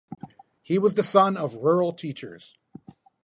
[0.63, 2.55] He was the son of rural teachers.